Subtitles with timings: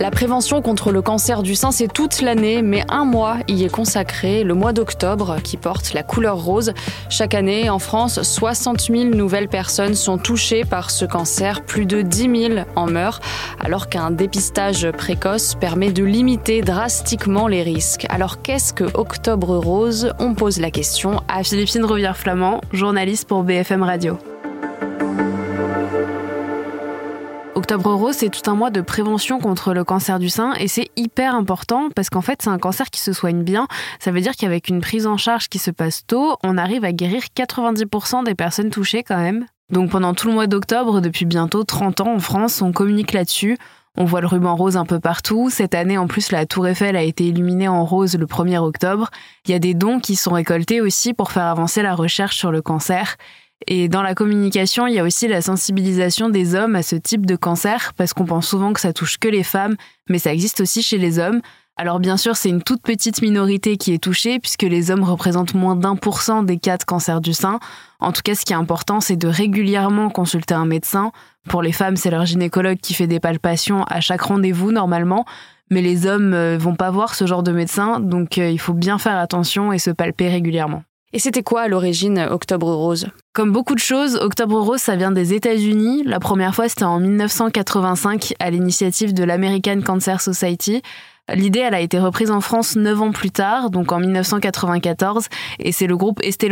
[0.00, 3.68] La prévention contre le cancer du sein, c'est toute l'année, mais un mois y est
[3.68, 6.72] consacré, le mois d'octobre, qui porte la couleur rose.
[7.10, 12.02] Chaque année, en France, 60 000 nouvelles personnes sont touchées par ce cancer, plus de
[12.02, 13.18] 10 000 en meurent,
[13.58, 18.06] alors qu'un dépistage précoce permet de limiter drastiquement les risques.
[18.08, 20.12] Alors qu'est-ce que Octobre Rose?
[20.20, 24.16] On pose la question à Philippine Revière-Flamand, journaliste pour BFM Radio.
[27.70, 30.88] Octobre Rose, c'est tout un mois de prévention contre le cancer du sein et c'est
[30.96, 33.68] hyper important parce qu'en fait, c'est un cancer qui se soigne bien.
[34.00, 36.92] Ça veut dire qu'avec une prise en charge qui se passe tôt, on arrive à
[36.92, 39.44] guérir 90% des personnes touchées quand même.
[39.70, 43.58] Donc pendant tout le mois d'octobre, depuis bientôt 30 ans en France, on communique là-dessus.
[43.98, 45.50] On voit le ruban rose un peu partout.
[45.50, 49.10] Cette année, en plus, la Tour Eiffel a été illuminée en rose le 1er octobre.
[49.44, 52.50] Il y a des dons qui sont récoltés aussi pour faire avancer la recherche sur
[52.50, 53.16] le cancer.
[53.66, 57.26] Et dans la communication, il y a aussi la sensibilisation des hommes à ce type
[57.26, 59.76] de cancer, parce qu'on pense souvent que ça touche que les femmes,
[60.08, 61.40] mais ça existe aussi chez les hommes.
[61.76, 65.54] Alors bien sûr, c'est une toute petite minorité qui est touchée, puisque les hommes représentent
[65.54, 67.60] moins d'un pour cent des cas de cancer du sein.
[68.00, 71.12] En tout cas, ce qui est important, c'est de régulièrement consulter un médecin.
[71.48, 75.24] Pour les femmes, c'est leur gynécologue qui fait des palpations à chaque rendez-vous normalement.
[75.70, 78.72] Mais les hommes euh, vont pas voir ce genre de médecin, donc euh, il faut
[78.72, 80.82] bien faire attention et se palper régulièrement.
[81.14, 83.08] Et c'était quoi à l'origine Octobre Rose?
[83.32, 86.02] Comme beaucoup de choses, Octobre Rose, ça vient des États-Unis.
[86.04, 90.82] La première fois, c'était en 1985 à l'initiative de l'American Cancer Society.
[91.34, 95.72] L'idée, elle a été reprise en France neuf ans plus tard, donc en 1994, et
[95.72, 96.48] c'est le groupe Estée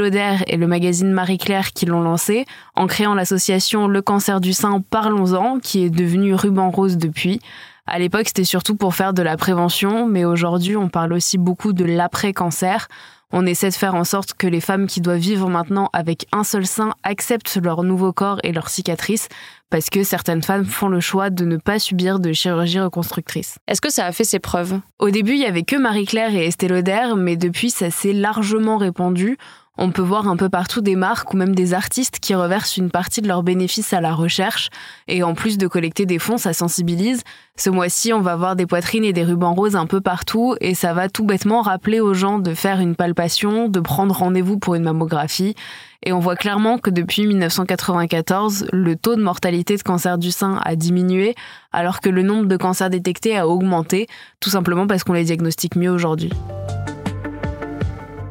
[0.47, 5.61] et le magazine Marie-Claire qui l'ont lancé, en créant l'association Le Cancer du Sein Parlons-en,
[5.61, 7.41] qui est devenue Ruban Rose depuis.
[7.87, 11.73] À l'époque, c'était surtout pour faire de la prévention, mais aujourd'hui, on parle aussi beaucoup
[11.73, 12.89] de l'après-cancer.
[13.33, 16.45] On essaie de faire en sorte que les femmes qui doivent vivre maintenant avec un
[16.45, 19.29] seul sein acceptent leur nouveau corps et leurs cicatrices,
[19.71, 23.59] parce que certaines femmes font le choix de ne pas subir de chirurgie reconstructrice.
[23.69, 24.81] Est-ce que ça a fait ses preuves?
[24.99, 28.79] Au début, il y avait que Marie-Claire et Estée Lauder, mais depuis, ça s'est largement
[28.79, 29.39] répandu.
[29.79, 32.91] On peut voir un peu partout des marques ou même des artistes qui reversent une
[32.91, 34.71] partie de leurs bénéfices à la recherche.
[35.07, 37.23] Et en plus de collecter des fonds, ça sensibilise.
[37.57, 40.75] Ce mois-ci, on va voir des poitrines et des rubans roses un peu partout et
[40.75, 44.75] ça va tout bêtement rappeler aux gens de faire une palpation, de prendre rendez-vous pour
[44.75, 45.55] une mammographie.
[46.03, 50.61] Et on voit clairement que depuis 1994, le taux de mortalité de cancer du sein
[50.65, 51.35] a diminué
[51.73, 54.07] alors que le nombre de cancers détectés a augmenté,
[54.41, 56.31] tout simplement parce qu'on les diagnostique mieux aujourd'hui.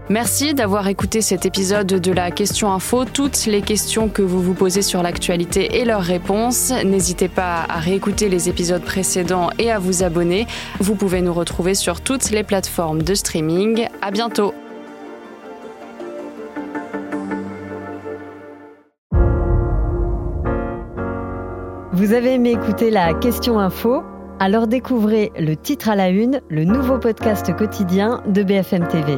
[0.10, 3.06] Merci d'avoir écouté cet épisode de la Question Info.
[3.06, 7.80] Toutes les questions que vous vous posez sur l'actualité et leurs réponses, n'hésitez pas à
[7.80, 10.46] réécouter les épisodes précédents et à vous abonner.
[10.80, 13.88] Vous pouvez nous retrouver sur toutes les plateformes de streaming.
[14.04, 14.54] À bientôt.
[21.94, 24.04] Vous avez aimé écouter la Question Info?
[24.40, 29.18] Alors découvrez le titre à la une, le nouveau podcast quotidien de BFM TV.